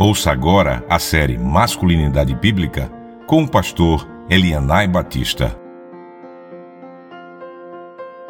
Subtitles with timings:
[0.00, 2.88] Ouça agora a série Masculinidade Bíblica
[3.26, 5.58] com o pastor Elianai Batista.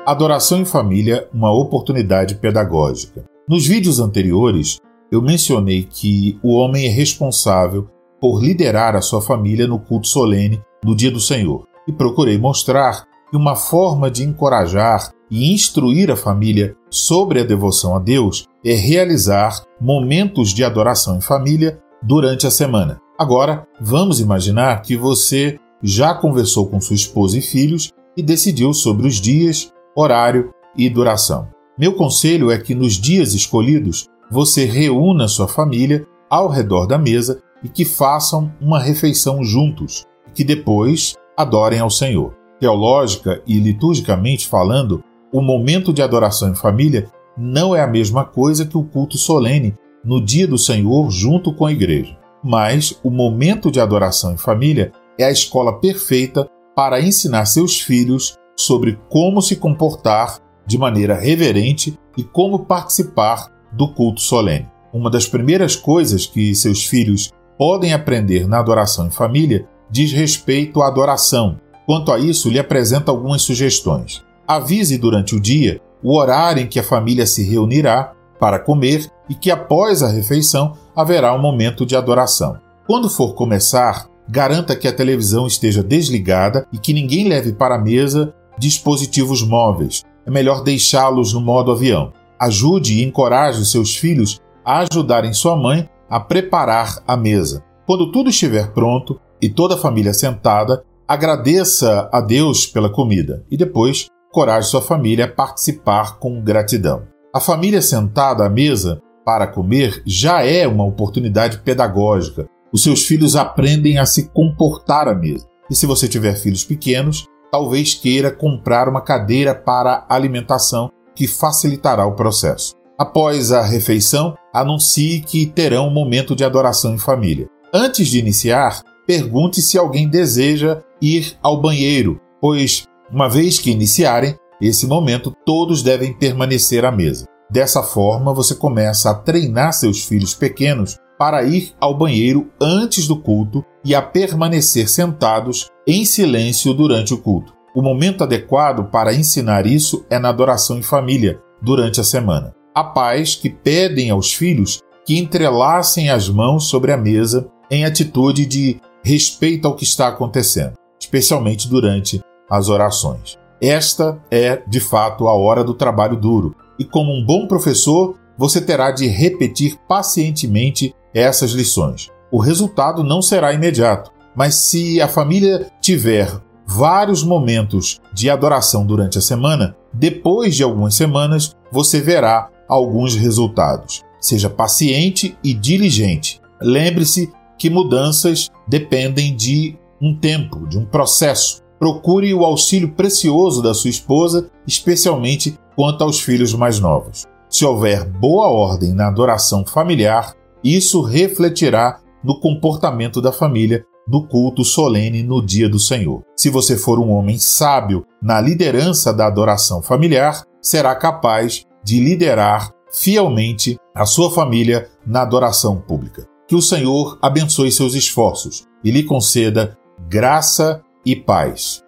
[0.07, 3.27] Adoração em família, uma oportunidade pedagógica.
[3.47, 4.79] Nos vídeos anteriores,
[5.13, 7.87] eu mencionei que o homem é responsável
[8.19, 13.05] por liderar a sua família no culto solene no dia do Senhor e procurei mostrar
[13.31, 18.75] que uma forma de encorajar e instruir a família sobre a devoção a Deus é
[18.75, 23.01] realizar momentos de adoração em família durante a semana.
[23.19, 29.07] Agora, vamos imaginar que você já conversou com sua esposa e filhos e decidiu sobre
[29.07, 31.49] os dias, horário e duração.
[31.79, 37.41] Meu conselho é que nos dias escolhidos você reúna sua família ao redor da mesa
[37.63, 42.35] e que façam uma refeição juntos, e que depois adorem ao Senhor.
[42.61, 48.67] Teológica e liturgicamente falando, o momento de adoração em família não é a mesma coisa
[48.67, 49.75] que o culto solene
[50.05, 52.17] no dia do Senhor junto com a igreja.
[52.43, 58.37] Mas o momento de adoração em família é a escola perfeita para ensinar seus filhos
[58.57, 64.69] sobre como se comportar de maneira reverente e como participar do culto solene.
[64.93, 70.81] Uma das primeiras coisas que seus filhos podem aprender na adoração em família diz respeito
[70.81, 71.61] à adoração.
[71.87, 74.23] Quanto a isso, lhe apresenta algumas sugestões.
[74.49, 79.35] Avise durante o dia o horário em que a família se reunirá para comer e
[79.35, 82.57] que após a refeição haverá um momento de adoração.
[82.87, 87.79] Quando for começar, garanta que a televisão esteja desligada e que ninguém leve para a
[87.79, 90.03] mesa dispositivos móveis.
[90.25, 92.15] É melhor deixá-los no modo avião.
[92.41, 97.63] Ajude e encoraje seus filhos a ajudarem sua mãe a preparar a mesa.
[97.87, 103.57] Quando tudo estiver pronto e toda a família sentada, agradeça a Deus pela comida e
[103.57, 107.03] depois encoraje sua família a participar com gratidão.
[107.35, 112.49] A família sentada à mesa para comer já é uma oportunidade pedagógica.
[112.73, 115.47] Os seus filhos aprendem a se comportar à mesa.
[115.71, 122.07] E se você tiver filhos pequenos, talvez queira comprar uma cadeira para alimentação que facilitará
[122.07, 122.75] o processo.
[122.99, 127.49] Após a refeição, anuncie que terão um momento de adoração em família.
[127.73, 134.37] Antes de iniciar, pergunte se alguém deseja ir ao banheiro, pois uma vez que iniciarem
[134.61, 137.27] esse momento, todos devem permanecer à mesa.
[137.51, 143.17] Dessa forma, você começa a treinar seus filhos pequenos para ir ao banheiro antes do
[143.17, 147.53] culto e a permanecer sentados em silêncio durante o culto.
[147.75, 152.55] O momento adequado para ensinar isso é na adoração em família, durante a semana.
[152.75, 158.47] Há pais que pedem aos filhos que entrelacem as mãos sobre a mesa em atitude
[158.47, 162.21] de respeito ao que está acontecendo, especialmente durante
[162.51, 163.39] as orações.
[163.61, 168.61] Esta é, de fato, a hora do trabalho duro, e como um bom professor, você
[168.61, 172.09] terá de repetir pacientemente essas lições.
[172.31, 176.31] O resultado não será imediato, mas se a família tiver
[176.65, 184.05] vários momentos de adoração durante a semana, depois de algumas semanas você verá alguns resultados.
[184.21, 186.41] Seja paciente e diligente.
[186.61, 193.73] Lembre-se que mudanças dependem de um tempo, de um processo procure o auxílio precioso da
[193.73, 197.25] sua esposa, especialmente quanto aos filhos mais novos.
[197.49, 204.65] Se houver boa ordem na adoração familiar, isso refletirá no comportamento da família no culto
[204.65, 206.23] solene no dia do Senhor.
[206.37, 212.71] Se você for um homem sábio na liderança da adoração familiar, será capaz de liderar
[212.91, 216.27] fielmente a sua família na adoração pública.
[216.49, 219.77] Que o Senhor abençoe seus esforços e lhe conceda
[220.09, 221.88] graça e paz.